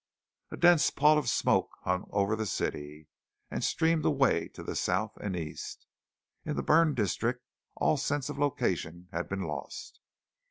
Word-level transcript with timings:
A 0.49 0.57
dense 0.57 0.89
pall 0.89 1.19
of 1.19 1.29
smoke 1.29 1.69
hung 1.83 2.07
over 2.09 2.35
the 2.35 2.47
city, 2.47 3.05
and 3.51 3.63
streamed 3.63 4.03
away 4.03 4.47
to 4.47 4.63
the 4.63 4.75
south 4.75 5.15
and 5.17 5.35
east. 5.35 5.85
In 6.43 6.55
the 6.55 6.63
burned 6.63 6.95
district 6.95 7.43
all 7.75 7.97
sense 7.97 8.27
of 8.27 8.39
location 8.39 9.09
had 9.11 9.29
been 9.29 9.43
lost. 9.43 9.99